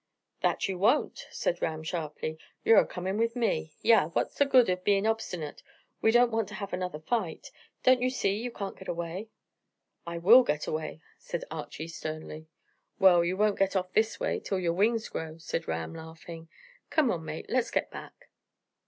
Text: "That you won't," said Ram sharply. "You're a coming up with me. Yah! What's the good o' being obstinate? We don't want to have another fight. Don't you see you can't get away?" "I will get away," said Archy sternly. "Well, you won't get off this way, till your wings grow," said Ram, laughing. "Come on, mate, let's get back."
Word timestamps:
"That 0.41 0.67
you 0.67 0.79
won't," 0.79 1.27
said 1.29 1.61
Ram 1.61 1.83
sharply. 1.83 2.39
"You're 2.65 2.79
a 2.79 2.87
coming 2.87 3.17
up 3.17 3.19
with 3.19 3.35
me. 3.35 3.75
Yah! 3.83 4.07
What's 4.07 4.39
the 4.39 4.47
good 4.47 4.67
o' 4.67 4.75
being 4.77 5.05
obstinate? 5.05 5.61
We 6.01 6.09
don't 6.09 6.31
want 6.31 6.47
to 6.47 6.55
have 6.55 6.73
another 6.73 6.97
fight. 6.99 7.51
Don't 7.83 8.01
you 8.01 8.09
see 8.09 8.33
you 8.41 8.49
can't 8.49 8.75
get 8.75 8.87
away?" 8.87 9.29
"I 10.07 10.17
will 10.17 10.41
get 10.41 10.65
away," 10.65 11.01
said 11.19 11.45
Archy 11.51 11.87
sternly. 11.87 12.47
"Well, 12.97 13.23
you 13.23 13.37
won't 13.37 13.59
get 13.59 13.75
off 13.75 13.93
this 13.93 14.19
way, 14.19 14.39
till 14.39 14.57
your 14.59 14.73
wings 14.73 15.07
grow," 15.07 15.37
said 15.37 15.67
Ram, 15.67 15.93
laughing. 15.93 16.49
"Come 16.89 17.11
on, 17.11 17.23
mate, 17.23 17.45
let's 17.47 17.69
get 17.69 17.91
back." 17.91 18.31